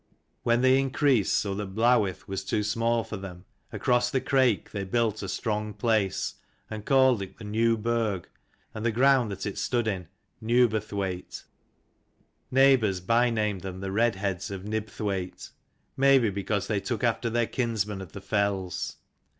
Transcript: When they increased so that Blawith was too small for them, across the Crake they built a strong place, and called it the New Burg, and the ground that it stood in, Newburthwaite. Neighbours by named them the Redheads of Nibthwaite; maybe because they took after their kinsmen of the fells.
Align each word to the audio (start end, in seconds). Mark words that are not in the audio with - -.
When 0.41 0.61
they 0.61 0.79
increased 0.79 1.33
so 1.37 1.53
that 1.53 1.75
Blawith 1.75 2.27
was 2.27 2.43
too 2.43 2.63
small 2.63 3.03
for 3.03 3.17
them, 3.17 3.45
across 3.71 4.09
the 4.09 4.19
Crake 4.19 4.71
they 4.71 4.83
built 4.83 5.21
a 5.21 5.29
strong 5.29 5.75
place, 5.75 6.33
and 6.71 6.87
called 6.87 7.21
it 7.21 7.37
the 7.37 7.43
New 7.43 7.77
Burg, 7.77 8.27
and 8.73 8.83
the 8.83 8.91
ground 8.91 9.31
that 9.31 9.45
it 9.45 9.59
stood 9.59 9.87
in, 9.87 10.07
Newburthwaite. 10.41 11.43
Neighbours 12.49 12.99
by 12.99 13.29
named 13.29 13.61
them 13.61 13.79
the 13.79 13.91
Redheads 13.91 14.49
of 14.49 14.65
Nibthwaite; 14.65 15.51
maybe 15.95 16.31
because 16.31 16.65
they 16.65 16.79
took 16.79 17.03
after 17.03 17.29
their 17.29 17.45
kinsmen 17.45 18.01
of 18.01 18.13
the 18.13 18.21
fells. 18.21 18.97